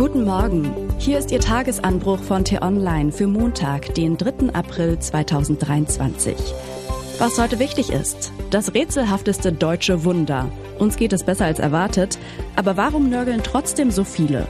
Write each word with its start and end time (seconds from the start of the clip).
Guten 0.00 0.24
Morgen. 0.24 0.72
Hier 0.96 1.18
ist 1.18 1.30
Ihr 1.30 1.40
Tagesanbruch 1.40 2.20
von 2.20 2.42
T-Online 2.42 3.12
für 3.12 3.26
Montag, 3.26 3.94
den 3.96 4.16
3. 4.16 4.48
April 4.54 4.98
2023. 4.98 6.34
Was 7.18 7.38
heute 7.38 7.58
wichtig 7.58 7.90
ist, 7.90 8.32
das 8.48 8.72
rätselhafteste 8.72 9.52
deutsche 9.52 10.02
Wunder. 10.02 10.50
Uns 10.78 10.96
geht 10.96 11.12
es 11.12 11.24
besser 11.24 11.44
als 11.44 11.58
erwartet, 11.58 12.18
aber 12.56 12.78
warum 12.78 13.10
nörgeln 13.10 13.42
trotzdem 13.42 13.90
so 13.90 14.04
viele? 14.04 14.46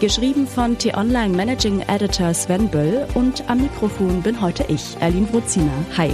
Geschrieben 0.00 0.46
von 0.46 0.76
T-Online 0.76 1.34
Managing 1.34 1.80
Editor 1.88 2.34
Sven 2.34 2.68
Böll 2.68 3.06
und 3.14 3.48
am 3.48 3.62
Mikrofon 3.62 4.20
bin 4.20 4.42
heute 4.42 4.66
ich, 4.68 4.98
Erlin 5.00 5.32
Wruzina. 5.32 5.72
Hi. 5.96 6.10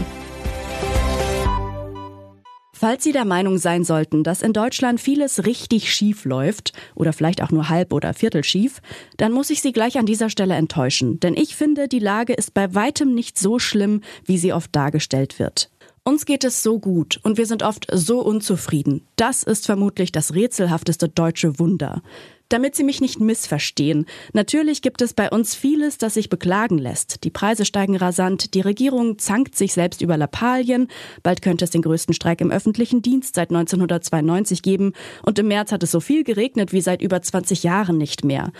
Falls 2.79 3.04
Sie 3.04 3.12
der 3.12 3.24
Meinung 3.24 3.56
sein 3.56 3.84
sollten, 3.84 4.22
dass 4.22 4.42
in 4.42 4.52
Deutschland 4.52 5.00
vieles 5.00 5.46
richtig 5.46 5.90
schief 5.90 6.27
läuft 6.27 6.74
oder 6.95 7.14
vielleicht 7.14 7.42
auch 7.42 7.50
nur 7.50 7.70
halb 7.70 7.91
oder 7.95 8.12
viertel 8.12 8.45
schief, 8.45 8.83
dann 9.16 9.33
muss 9.33 9.48
ich 9.48 9.62
Sie 9.62 9.73
gleich 9.73 9.96
an 9.98 10.05
dieser 10.05 10.28
Stelle 10.28 10.56
enttäuschen, 10.56 11.19
denn 11.19 11.34
ich 11.38 11.56
finde, 11.56 11.88
die 11.88 12.00
Lage 12.00 12.34
ist 12.34 12.52
bei 12.52 12.74
weitem 12.74 13.14
nicht 13.14 13.38
so 13.38 13.59
schlimm, 13.59 14.02
wie 14.27 14.36
sie 14.36 14.52
oft 14.52 14.77
dargestellt 14.77 15.38
wird. 15.38 15.70
Uns 16.05 16.27
geht 16.27 16.45
es 16.45 16.62
so 16.62 16.78
gut 16.78 17.19
und 17.23 17.38
wir 17.38 17.47
sind 17.47 17.62
oft 17.62 17.86
so 17.91 18.20
unzufrieden. 18.20 19.06
Das 19.16 19.42
ist 19.42 19.64
vermutlich 19.64 20.12
das 20.12 20.34
rätselhafteste 20.34 21.08
deutsche 21.08 21.58
Wunder. 21.58 22.02
Damit 22.48 22.77
Sie 22.77 22.84
mich 22.84 23.00
nicht 23.00 23.18
missverstehen. 23.18 24.06
Natürlich 24.32 24.80
gibt 24.80 25.02
es 25.02 25.14
bei 25.14 25.30
uns 25.30 25.55
vieles, 25.55 25.98
das 25.98 26.14
sich 26.14 26.28
beklagen 26.28 26.78
lässt. 26.78 27.24
Die 27.24 27.30
Preise 27.30 27.64
steigen 27.64 27.96
rasant, 27.96 28.55
die 28.55 28.60
Regierung 28.60 29.19
zankt 29.19 29.56
sich 29.56 29.72
selbst 29.72 30.00
über 30.00 30.16
Lappalien, 30.16 30.88
bald 31.22 31.42
könnte 31.42 31.64
es 31.64 31.70
den 31.70 31.82
größten 31.82 32.14
Streik 32.14 32.41
im 32.41 32.52
öffentlichen 32.52 33.02
Dienst 33.02 33.34
seit 33.34 33.50
1992 33.50 34.62
geben 34.62 34.92
und 35.22 35.38
im 35.38 35.48
März 35.48 35.72
hat 35.72 35.82
es 35.82 35.91
so 35.91 36.00
viel 36.00 36.22
geregnet 36.22 36.72
wie 36.72 36.80
seit 36.80 37.02
über 37.02 37.20
20 37.20 37.64
Jahren 37.64 37.98
nicht 37.98 38.24
mehr. 38.24 38.52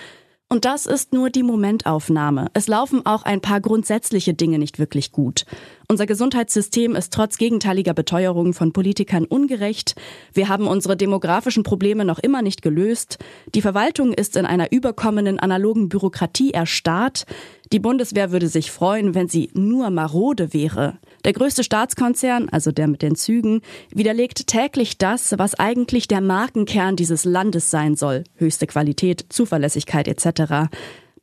Und 0.49 0.65
das 0.65 0.87
ist 0.87 1.13
nur 1.13 1.29
die 1.29 1.43
Momentaufnahme. 1.43 2.47
Es 2.53 2.69
laufen 2.69 3.05
auch 3.05 3.25
ein 3.25 3.41
paar 3.41 3.61
grundsätzliche 3.61 4.33
Dinge 4.33 4.61
nicht 4.61 4.79
wirklich 4.79 5.11
gut. 5.11 5.45
Unser 5.89 6.07
Gesundheitssystem 6.07 6.95
ist 6.95 7.13
trotz 7.13 7.37
gegenteiliger 7.37 7.95
Beteuerungen 7.95 8.55
von 8.55 8.73
Politikern 8.73 9.25
ungerecht. 9.25 9.97
Wir 10.33 10.49
haben 10.49 10.69
unsere 10.69 10.97
demografischen 10.97 11.65
Probleme 11.65 12.05
noch 12.05 12.21
immer 12.21 12.43
nicht 12.43 12.63
gelöst. 12.63 13.19
Die 13.57 13.61
Verwaltung 13.61 14.13
ist 14.13 14.37
in 14.37 14.47
einer 14.47 14.71
überkommenen 14.71 15.41
analogen 15.41 15.89
Bürokratie 15.89 16.53
erstarrt. 16.53 17.27
Die 17.73 17.81
Bundeswehr 17.81 18.31
würde 18.31 18.47
sich 18.47 18.71
freuen, 18.71 19.17
wenn 19.17 19.27
sie 19.27 19.51
nur 19.53 19.91
marode 19.91 20.55
wäre. 20.55 20.99
Der 21.27 21.33
größte 21.33 21.65
Staatskonzern, 21.65 22.49
also 22.51 22.71
der 22.71 22.87
mit 22.87 23.03
den 23.03 23.17
Zügen, 23.17 23.63
widerlegt 23.91 24.47
täglich 24.47 24.97
das, 24.97 25.37
was 25.37 25.57
eigentlich 25.57 26.07
der 26.07 26.21
Markenkern 26.21 26.95
dieses 26.95 27.25
Landes 27.25 27.69
sein 27.69 27.97
soll. 27.97 28.23
Höchste 28.37 28.69
Qualität, 28.69 29.27
Zuverlässigkeit 29.29 30.07
etc. 30.07 30.71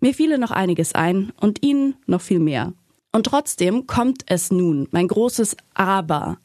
Mir 0.02 0.14
fiele 0.14 0.38
noch 0.38 0.52
einiges 0.52 0.94
ein 0.94 1.31
und 1.40 1.64
Ihnen 1.64 1.96
noch 2.06 2.20
viel 2.20 2.40
mehr. 2.40 2.74
Und 3.14 3.28
trotzdem 3.28 3.88
kommt 3.88 4.24
es 4.26 4.52
nun, 4.52 4.90
mein 4.92 5.08
großes 5.08 5.56
Aber. 5.74 6.38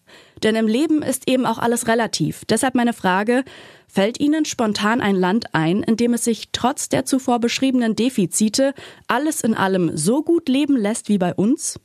Denn 0.44 0.54
im 0.54 0.68
Leben 0.68 1.02
ist 1.02 1.28
eben 1.28 1.44
auch 1.44 1.58
alles 1.58 1.88
relativ. 1.88 2.44
Deshalb 2.44 2.76
meine 2.76 2.92
Frage, 2.92 3.42
fällt 3.88 4.20
Ihnen 4.20 4.44
spontan 4.44 5.00
ein 5.00 5.16
Land 5.16 5.52
ein, 5.56 5.82
in 5.82 5.96
dem 5.96 6.14
es 6.14 6.22
sich 6.22 6.50
trotz 6.52 6.90
der 6.90 7.06
zuvor 7.06 7.40
beschriebenen 7.40 7.96
Defizite 7.96 8.72
alles 9.08 9.40
in 9.40 9.56
allem 9.56 9.96
so 9.96 10.22
gut 10.22 10.48
leben 10.48 10.76
lässt 10.76 11.08
wie 11.08 11.18
bei 11.18 11.34
uns? 11.34 11.80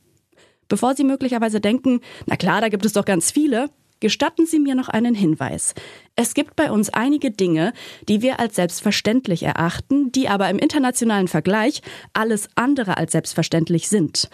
Bevor 0.74 0.96
Sie 0.96 1.04
möglicherweise 1.04 1.60
denken, 1.60 2.00
na 2.26 2.34
klar, 2.34 2.60
da 2.60 2.68
gibt 2.68 2.84
es 2.84 2.94
doch 2.94 3.04
ganz 3.04 3.30
viele, 3.30 3.70
gestatten 4.00 4.44
Sie 4.44 4.58
mir 4.58 4.74
noch 4.74 4.88
einen 4.88 5.14
Hinweis. 5.14 5.72
Es 6.16 6.34
gibt 6.34 6.56
bei 6.56 6.72
uns 6.72 6.90
einige 6.90 7.30
Dinge, 7.30 7.72
die 8.08 8.22
wir 8.22 8.40
als 8.40 8.56
selbstverständlich 8.56 9.44
erachten, 9.44 10.10
die 10.10 10.28
aber 10.28 10.50
im 10.50 10.58
internationalen 10.58 11.28
Vergleich 11.28 11.80
alles 12.12 12.48
andere 12.56 12.96
als 12.96 13.12
selbstverständlich 13.12 13.88
sind. 13.88 14.28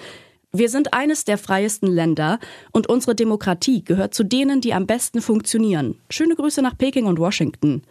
Wir 0.50 0.70
sind 0.70 0.94
eines 0.94 1.26
der 1.26 1.36
freiesten 1.36 1.88
Länder 1.88 2.38
und 2.72 2.88
unsere 2.88 3.14
Demokratie 3.14 3.84
gehört 3.84 4.14
zu 4.14 4.24
denen, 4.24 4.62
die 4.62 4.72
am 4.72 4.86
besten 4.86 5.20
funktionieren. 5.20 6.00
Schöne 6.08 6.36
Grüße 6.36 6.62
nach 6.62 6.78
Peking 6.78 7.04
und 7.04 7.18
Washington. 7.18 7.82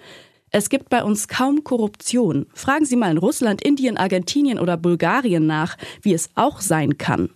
Es 0.49 0.69
gibt 0.69 0.89
bei 0.89 1.03
uns 1.03 1.27
kaum 1.27 1.63
Korruption. 1.63 2.47
Fragen 2.55 2.85
Sie 2.85 2.95
mal 2.95 3.11
in 3.11 3.19
Russland, 3.19 3.61
Indien, 3.61 3.97
Argentinien 3.97 4.57
oder 4.57 4.75
Bulgarien 4.75 5.45
nach, 5.45 5.77
wie 6.01 6.15
es 6.15 6.31
auch 6.33 6.61
sein 6.61 6.97
kann. 6.97 7.29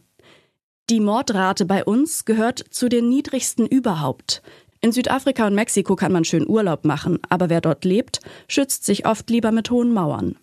Die 0.90 1.00
Mordrate 1.00 1.66
bei 1.66 1.86
uns 1.86 2.26
gehört 2.26 2.60
zu 2.70 2.90
den 2.90 3.08
niedrigsten 3.08 3.66
überhaupt. 3.66 4.42
In 4.82 4.92
Südafrika 4.92 5.48
und 5.48 5.56
Mexiko 5.56 5.96
kann 5.96 6.12
man 6.12 6.26
schön 6.26 6.46
Urlaub 6.46 6.84
machen, 6.84 7.20
aber 7.30 7.50
wer 7.50 7.62
dort 7.62 7.86
lebt, 7.86 8.20
schützt 8.50 8.84
sich 8.84 9.06
oft 9.06 9.30
lieber 9.30 9.54
mit 9.54 9.72
hohen 9.72 9.94
Mauern. 9.94 10.36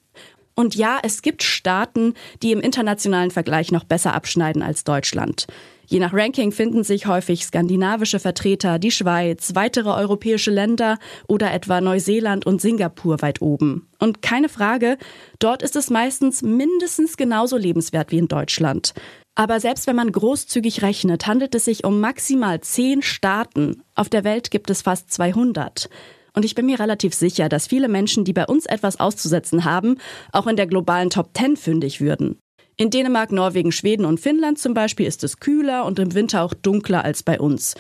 Und 0.55 0.75
ja, 0.75 0.99
es 1.03 1.21
gibt 1.21 1.43
Staaten, 1.43 2.15
die 2.43 2.53
im 2.53 2.61
internationalen 2.61 3.31
Vergleich 3.31 3.71
noch 3.71 3.85
besser 3.85 4.15
abschneiden 4.15 4.63
als 4.63 4.83
Deutschland. 4.85 5.47
Je 5.87 5.99
nach 5.99 6.15
Ranking 6.15 6.53
finden 6.53 6.85
sich 6.85 7.07
häufig 7.07 7.45
skandinavische 7.45 8.21
Vertreter, 8.21 8.79
die 8.79 8.93
Schweiz, 8.93 9.55
weitere 9.55 9.91
europäische 9.91 10.51
Länder 10.51 10.99
oder 11.27 11.53
etwa 11.53 11.81
Neuseeland 11.81 12.47
und 12.47 12.61
Singapur 12.61 13.21
weit 13.23 13.43
oben. 13.43 13.89
Und 13.99 14.23
keine 14.23 14.49
Frage, 14.49 14.99
dort 15.39 15.63
ist 15.63 15.77
es 15.77 15.91
meistens 15.91 16.43
mindestens 16.43 17.17
genauso 17.17 17.57
lebenswert 17.57 18.13
wie 18.13 18.19
in 18.19 18.29
Deutschland. 18.29 18.95
Aber 19.35 19.61
selbst 19.61 19.87
wenn 19.87 19.97
man 19.97 20.13
großzügig 20.13 20.83
rechnet, 20.83 21.27
handelt 21.27 21.55
es 21.55 21.65
sich 21.65 21.85
um 21.85 22.01
maximal 22.01 22.61
zehn 22.61 23.03
Staaten. 23.03 23.83
Auf 23.95 24.09
der 24.09 24.25
Welt 24.25 24.51
gibt 24.51 24.71
es 24.71 24.83
fast 24.83 25.13
200. 25.13 25.89
Und 26.35 26.45
ich 26.45 26.55
bin 26.55 26.67
mir 26.67 26.79
relativ 26.79 27.15
sicher, 27.15 27.49
dass 27.49 27.67
viele 27.67 27.89
Menschen, 27.89 28.25
die 28.25 28.33
bei 28.33 28.47
uns 28.47 28.67
etwas 28.67 29.01
auszusetzen 29.01 29.65
haben, 29.65 29.97
auch 30.33 30.47
in 30.47 30.57
der 30.57 30.67
globalen 30.67 31.11
Top 31.11 31.31
10 31.37 31.57
fündig 31.57 32.01
würden. 32.01 32.39
In 32.77 32.91
Dänemark, 32.91 33.31
Norwegen, 33.33 33.73
Schweden 33.73 34.07
und 34.07 34.21
Finnland 34.21 34.59
zum 34.59 34.75
Beispiel 34.75 35.07
ist 35.07 35.23
es 35.25 35.39
kühler 35.39 35.85
und 35.85 35.99
im 35.99 36.15
Winter 36.15 36.43
auch 36.43 36.55
dunkler 36.55 37.05
als 37.05 37.23
bei 37.23 37.39
uns. 37.39 37.75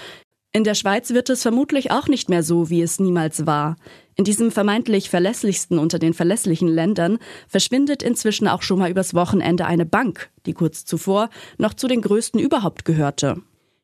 In 0.53 0.65
der 0.65 0.75
Schweiz 0.75 1.11
wird 1.11 1.31
es 1.31 1.43
vermutlich 1.43 1.91
auch 1.91 2.09
nicht 2.09 2.29
mehr 2.29 2.43
so, 2.43 2.71
wie 2.71 2.83
es 2.83 2.99
niemals 2.99 3.47
war. 3.47 3.77
In 4.21 4.25
diesem 4.25 4.51
vermeintlich 4.51 5.09
verlässlichsten 5.09 5.79
unter 5.79 5.99
den 5.99 6.13
verlässlichen 6.13 6.69
Ländern 6.69 7.19
verschwindet 7.49 8.03
inzwischen 8.03 8.49
auch 8.49 8.61
schon 8.61 8.79
mal 8.79 8.91
übers 8.91 9.15
Wochenende 9.15 9.65
eine 9.65 9.87
Bank, 9.87 10.29
die 10.45 10.53
kurz 10.53 10.85
zuvor 10.85 11.31
noch 11.57 11.73
zu 11.73 11.89
den 11.89 12.03
größten 12.03 12.39
überhaupt 12.39 12.85
gehörte. 12.85 13.41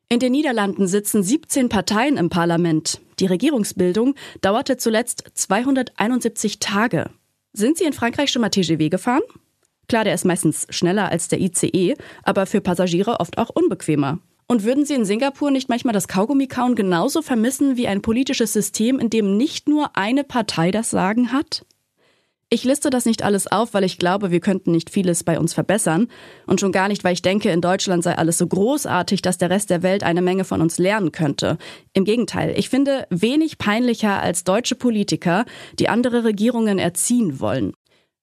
In 0.09 0.19
den 0.19 0.33
Niederlanden 0.33 0.85
sitzen 0.85 1.23
17 1.23 1.69
Parteien 1.69 2.17
im 2.17 2.29
Parlament. 2.29 3.01
Die 3.17 3.25
Regierungsbildung 3.25 4.13
dauerte 4.41 4.77
zuletzt 4.77 5.23
271 5.33 6.59
Tage. 6.59 7.09
Sind 7.53 7.79
Sie 7.79 7.85
in 7.85 7.93
Frankreich 7.93 8.29
schon 8.29 8.43
mal 8.43 8.49
TGV 8.49 8.91
gefahren? 8.91 9.23
Klar, 9.89 10.03
der 10.03 10.13
ist 10.13 10.25
meistens 10.25 10.67
schneller 10.69 11.09
als 11.09 11.29
der 11.29 11.41
ICE, 11.41 11.95
aber 12.21 12.45
für 12.45 12.61
Passagiere 12.61 13.21
oft 13.21 13.39
auch 13.39 13.49
unbequemer. 13.49 14.19
Und 14.47 14.63
würden 14.63 14.85
Sie 14.85 14.93
in 14.93 15.03
Singapur 15.03 15.51
nicht 15.51 15.67
manchmal 15.67 15.93
das 15.93 16.07
Kaugummikauen 16.07 16.75
genauso 16.75 17.21
vermissen 17.21 17.75
wie 17.75 17.87
ein 17.87 18.01
politisches 18.01 18.53
System, 18.53 18.97
in 18.97 19.09
dem 19.09 19.35
nicht 19.35 19.67
nur 19.67 19.97
eine 19.97 20.23
Partei 20.23 20.71
das 20.71 20.89
Sagen 20.89 21.33
hat? 21.33 21.65
Ich 22.49 22.63
liste 22.63 22.89
das 22.89 23.05
nicht 23.05 23.23
alles 23.23 23.47
auf, 23.47 23.73
weil 23.73 23.83
ich 23.83 23.97
glaube, 23.97 24.31
wir 24.31 24.39
könnten 24.39 24.71
nicht 24.71 24.89
vieles 24.89 25.25
bei 25.25 25.37
uns 25.37 25.53
verbessern. 25.53 26.07
Und 26.45 26.61
schon 26.61 26.71
gar 26.71 26.87
nicht, 26.87 27.03
weil 27.03 27.11
ich 27.11 27.21
denke, 27.21 27.51
in 27.51 27.59
Deutschland 27.59 28.05
sei 28.05 28.17
alles 28.17 28.37
so 28.37 28.47
großartig, 28.47 29.21
dass 29.21 29.37
der 29.37 29.49
Rest 29.49 29.69
der 29.69 29.83
Welt 29.83 30.03
eine 30.03 30.21
Menge 30.21 30.45
von 30.45 30.61
uns 30.61 30.77
lernen 30.77 31.11
könnte. 31.11 31.57
Im 31.91 32.05
Gegenteil, 32.05 32.53
ich 32.57 32.69
finde 32.69 33.05
wenig 33.09 33.57
peinlicher 33.57 34.21
als 34.21 34.45
deutsche 34.45 34.75
Politiker, 34.75 35.43
die 35.77 35.89
andere 35.89 36.23
Regierungen 36.23 36.79
erziehen 36.79 37.41
wollen. 37.41 37.73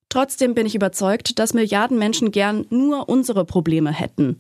Trotzdem 0.09 0.55
bin 0.55 0.65
ich 0.65 0.75
überzeugt, 0.75 1.39
dass 1.39 1.53
Milliarden 1.53 1.99
Menschen 1.99 2.31
gern 2.31 2.65
nur 2.71 3.11
unsere 3.11 3.45
Probleme 3.45 3.93
hätten. 3.93 4.39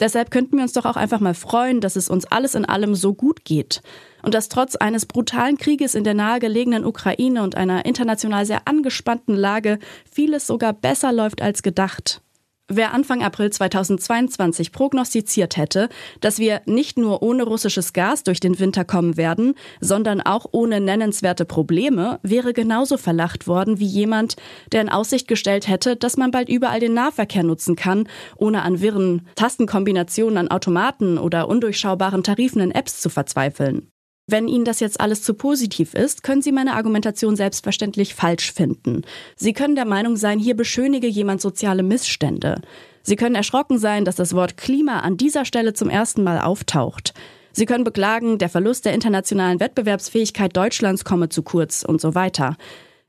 Deshalb 0.00 0.30
könnten 0.30 0.56
wir 0.56 0.62
uns 0.62 0.72
doch 0.72 0.84
auch 0.84 0.96
einfach 0.96 1.20
mal 1.20 1.34
freuen, 1.34 1.80
dass 1.80 1.96
es 1.96 2.08
uns 2.08 2.24
alles 2.26 2.54
in 2.54 2.64
allem 2.64 2.94
so 2.94 3.14
gut 3.14 3.44
geht 3.44 3.80
und 4.22 4.34
dass 4.34 4.48
trotz 4.48 4.76
eines 4.76 5.06
brutalen 5.06 5.56
Krieges 5.56 5.94
in 5.94 6.04
der 6.04 6.14
nahegelegenen 6.14 6.84
Ukraine 6.84 7.42
und 7.42 7.56
einer 7.56 7.84
international 7.84 8.44
sehr 8.46 8.66
angespannten 8.66 9.34
Lage 9.34 9.78
vieles 10.10 10.46
sogar 10.46 10.72
besser 10.72 11.12
läuft 11.12 11.42
als 11.42 11.62
gedacht. 11.62 12.20
Wer 12.68 12.94
Anfang 12.94 13.22
April 13.22 13.50
2022 13.50 14.72
prognostiziert 14.72 15.58
hätte, 15.58 15.90
dass 16.20 16.38
wir 16.38 16.62
nicht 16.64 16.96
nur 16.96 17.22
ohne 17.22 17.42
russisches 17.42 17.92
Gas 17.92 18.22
durch 18.22 18.40
den 18.40 18.58
Winter 18.58 18.86
kommen 18.86 19.18
werden, 19.18 19.52
sondern 19.82 20.22
auch 20.22 20.46
ohne 20.50 20.80
nennenswerte 20.80 21.44
Probleme, 21.44 22.20
wäre 22.22 22.54
genauso 22.54 22.96
verlacht 22.96 23.46
worden 23.46 23.80
wie 23.80 23.86
jemand, 23.86 24.36
der 24.72 24.80
in 24.80 24.88
Aussicht 24.88 25.28
gestellt 25.28 25.68
hätte, 25.68 25.94
dass 25.94 26.16
man 26.16 26.30
bald 26.30 26.48
überall 26.48 26.80
den 26.80 26.94
Nahverkehr 26.94 27.42
nutzen 27.42 27.76
kann, 27.76 28.08
ohne 28.34 28.62
an 28.62 28.80
wirren 28.80 29.28
Tastenkombinationen 29.34 30.38
an 30.38 30.48
Automaten 30.48 31.18
oder 31.18 31.48
undurchschaubaren 31.48 32.22
Tarifen 32.22 32.62
in 32.62 32.70
Apps 32.70 33.02
zu 33.02 33.10
verzweifeln. 33.10 33.90
Wenn 34.26 34.48
Ihnen 34.48 34.64
das 34.64 34.80
jetzt 34.80 35.00
alles 35.00 35.22
zu 35.22 35.34
positiv 35.34 35.92
ist, 35.92 36.22
können 36.22 36.40
Sie 36.40 36.52
meine 36.52 36.74
Argumentation 36.74 37.36
selbstverständlich 37.36 38.14
falsch 38.14 38.52
finden. 38.52 39.02
Sie 39.36 39.52
können 39.52 39.74
der 39.74 39.84
Meinung 39.84 40.16
sein, 40.16 40.38
hier 40.38 40.56
beschönige 40.56 41.06
jemand 41.06 41.42
soziale 41.42 41.82
Missstände. 41.82 42.62
Sie 43.02 43.16
können 43.16 43.34
erschrocken 43.34 43.78
sein, 43.78 44.06
dass 44.06 44.16
das 44.16 44.34
Wort 44.34 44.56
Klima 44.56 45.00
an 45.00 45.18
dieser 45.18 45.44
Stelle 45.44 45.74
zum 45.74 45.90
ersten 45.90 46.24
Mal 46.24 46.40
auftaucht. 46.40 47.12
Sie 47.52 47.66
können 47.66 47.84
beklagen, 47.84 48.38
der 48.38 48.48
Verlust 48.48 48.86
der 48.86 48.94
internationalen 48.94 49.60
Wettbewerbsfähigkeit 49.60 50.56
Deutschlands 50.56 51.04
komme 51.04 51.28
zu 51.28 51.42
kurz 51.42 51.84
und 51.84 52.00
so 52.00 52.14
weiter. 52.14 52.56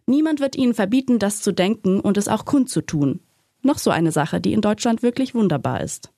Niemand 0.05 0.41
wird 0.41 0.57
ihnen 0.57 0.73
verbieten, 0.73 1.17
das 1.17 1.41
zu 1.41 1.53
denken 1.53 2.01
und 2.01 2.17
es 2.17 2.27
auch 2.27 2.43
kundzutun. 2.43 3.21
Noch 3.63 3.79
so 3.79 3.89
eine 3.89 4.11
Sache, 4.11 4.41
die 4.41 4.53
in 4.53 4.61
Deutschland 4.61 5.01
wirklich 5.01 5.33
wunderbar 5.33 5.81
ist. 5.81 6.11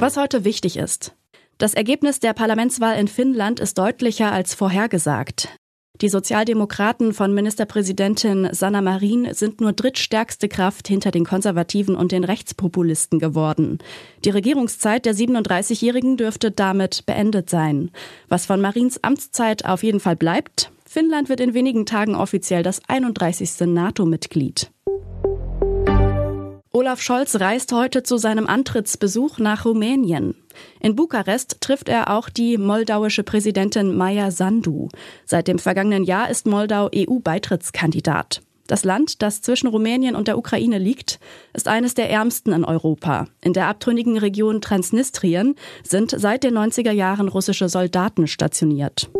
Was 0.00 0.16
heute 0.16 0.44
wichtig 0.44 0.78
ist. 0.78 1.14
Das 1.58 1.74
Ergebnis 1.74 2.20
der 2.20 2.34
Parlamentswahl 2.34 2.96
in 3.00 3.08
Finnland 3.08 3.58
ist 3.58 3.78
deutlicher 3.78 4.30
als 4.30 4.54
vorhergesagt. 4.54 5.48
Die 6.00 6.08
Sozialdemokraten 6.08 7.12
von 7.12 7.34
Ministerpräsidentin 7.34 8.48
Sanna 8.52 8.80
Marin 8.80 9.34
sind 9.34 9.60
nur 9.60 9.72
drittstärkste 9.72 10.46
Kraft 10.46 10.86
hinter 10.86 11.10
den 11.10 11.24
Konservativen 11.24 11.96
und 11.96 12.12
den 12.12 12.22
Rechtspopulisten 12.22 13.18
geworden. 13.18 13.78
Die 14.24 14.30
Regierungszeit 14.30 15.04
der 15.04 15.16
37-Jährigen 15.16 16.16
dürfte 16.16 16.52
damit 16.52 17.04
beendet 17.06 17.50
sein. 17.50 17.90
Was 18.28 18.46
von 18.46 18.60
Marins 18.60 19.02
Amtszeit 19.02 19.64
auf 19.64 19.82
jeden 19.82 19.98
Fall 19.98 20.14
bleibt, 20.14 20.70
Finnland 20.86 21.28
wird 21.28 21.40
in 21.40 21.54
wenigen 21.54 21.86
Tagen 21.86 22.14
offiziell 22.14 22.62
das 22.62 22.80
31. 22.86 23.66
NATO-Mitglied. 23.66 24.70
Olaf 26.70 27.00
Scholz 27.02 27.40
reist 27.40 27.72
heute 27.72 28.04
zu 28.04 28.18
seinem 28.18 28.46
Antrittsbesuch 28.46 29.38
nach 29.38 29.64
Rumänien. 29.64 30.36
In 30.80 30.96
Bukarest 30.96 31.60
trifft 31.60 31.88
er 31.88 32.10
auch 32.10 32.28
die 32.28 32.58
moldauische 32.58 33.22
Präsidentin 33.22 33.96
Maja 33.96 34.30
Sandu. 34.30 34.88
Seit 35.24 35.48
dem 35.48 35.58
vergangenen 35.58 36.04
Jahr 36.04 36.30
ist 36.30 36.46
Moldau 36.46 36.88
EU-Beitrittskandidat. 36.94 38.42
Das 38.68 38.84
Land, 38.84 39.22
das 39.22 39.40
zwischen 39.40 39.66
Rumänien 39.66 40.14
und 40.14 40.28
der 40.28 40.36
Ukraine 40.36 40.78
liegt, 40.78 41.18
ist 41.54 41.68
eines 41.68 41.94
der 41.94 42.10
ärmsten 42.10 42.52
in 42.52 42.64
Europa. 42.64 43.26
In 43.40 43.54
der 43.54 43.66
abtrünnigen 43.66 44.18
Region 44.18 44.60
Transnistrien 44.60 45.54
sind 45.82 46.14
seit 46.14 46.44
den 46.44 46.56
90er 46.56 46.92
Jahren 46.92 47.28
russische 47.28 47.70
Soldaten 47.70 48.26
stationiert. 48.26 49.10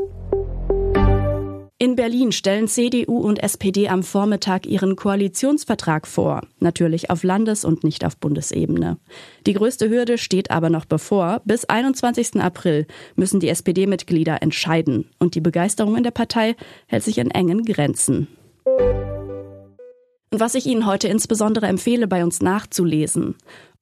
In 1.80 1.94
Berlin 1.94 2.32
stellen 2.32 2.66
CDU 2.66 3.18
und 3.18 3.40
SPD 3.40 3.88
am 3.88 4.02
Vormittag 4.02 4.66
ihren 4.66 4.96
Koalitionsvertrag 4.96 6.08
vor, 6.08 6.42
natürlich 6.58 7.08
auf 7.08 7.22
Landes- 7.22 7.64
und 7.64 7.84
nicht 7.84 8.04
auf 8.04 8.16
Bundesebene. 8.16 8.98
Die 9.46 9.52
größte 9.52 9.88
Hürde 9.88 10.18
steht 10.18 10.50
aber 10.50 10.70
noch 10.70 10.86
bevor. 10.86 11.40
Bis 11.44 11.66
21. 11.66 12.40
April 12.40 12.88
müssen 13.14 13.38
die 13.38 13.48
SPD-Mitglieder 13.48 14.42
entscheiden 14.42 15.08
und 15.20 15.36
die 15.36 15.40
Begeisterung 15.40 15.96
in 15.96 16.02
der 16.02 16.10
Partei 16.10 16.56
hält 16.88 17.04
sich 17.04 17.18
in 17.18 17.30
engen 17.30 17.64
Grenzen. 17.64 18.26
Und 20.30 20.40
was 20.40 20.56
ich 20.56 20.66
Ihnen 20.66 20.84
heute 20.84 21.06
insbesondere 21.06 21.66
empfehle, 21.66 22.08
bei 22.08 22.24
uns 22.24 22.42
nachzulesen. 22.42 23.36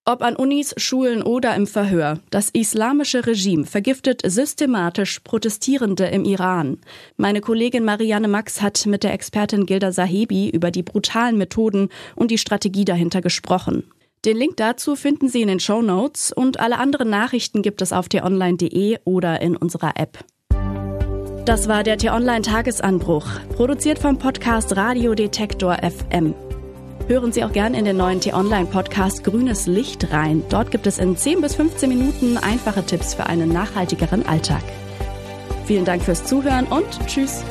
Ob 0.08 0.23
an 0.23 0.37
Unis, 0.37 0.73
Schulen 0.76 1.20
oder 1.20 1.56
im 1.56 1.67
Verhör, 1.67 2.20
das 2.31 2.50
islamische 2.50 3.26
Regime 3.26 3.67
vergiftet 3.67 4.23
systematisch 4.25 5.19
Protestierende 5.19 6.06
im 6.06 6.25
Iran. 6.25 6.79
Meine 7.17 7.41
Kollegin 7.41 7.85
Marianne 7.85 8.29
Max 8.29 8.62
hat 8.62 8.87
mit 8.87 9.03
der 9.03 9.12
Expertin 9.12 9.67
Gilda 9.67 9.91
Sahebi 9.91 10.49
über 10.49 10.70
die 10.70 10.85
brutalen 10.85 11.37
Methoden 11.37 11.88
und 12.14 12.31
die 12.31 12.38
Strategie 12.38 12.85
dahinter 12.85 13.20
gesprochen. 13.20 13.91
Den 14.25 14.37
Link 14.37 14.56
dazu 14.58 14.94
finden 14.94 15.29
Sie 15.29 15.43
in 15.43 15.49
den 15.49 15.58
Show 15.58 15.82
Notes 15.82 16.31
und 16.31 16.61
alle 16.61 16.79
anderen 16.79 17.11
Nachrichten 17.11 17.62
gibt 17.62 17.82
es 17.82 17.93
auf 17.93 18.08
t-online.de 18.08 18.99
oder 19.03 19.41
in 19.43 19.56
unserer 19.56 19.94
App. 19.97 20.25
Das 21.47 21.67
war 21.67 21.82
der 21.82 21.99
T-Online 21.99 22.43
Tagesanbruch, 22.43 23.26
produziert 23.56 23.99
vom 23.99 24.19
Podcast 24.19 24.76
Radio 24.76 25.17
Detektor 25.17 25.76
FM. 25.82 26.32
Hören 27.08 27.31
Sie 27.31 27.44
auch 27.44 27.53
gern 27.53 27.75
in 27.75 27.85
den 27.85 27.97
neuen 27.97 28.20
T-Online-Podcast 28.20 29.23
Grünes 29.23 29.69
Licht 29.69 30.12
rein. 30.12 30.43
Dort 30.49 30.73
gibt 30.73 30.88
es 30.88 30.99
in 30.99 31.17
10 31.17 31.41
bis 31.41 31.55
15 31.55 31.88
Minuten 31.88 32.37
einfache 32.37 32.85
Tipps 32.85 33.14
für 33.14 33.26
einen 33.26 33.53
nachhaltigeren 33.53 34.26
Alltag. 34.26 34.62
Vielen 35.67 35.85
Dank 35.85 36.03
fürs 36.03 36.25
Zuhören 36.25 36.67
und 36.67 36.85
Tschüss. 37.06 37.44